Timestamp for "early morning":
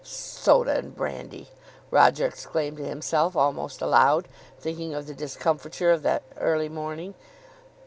6.37-7.13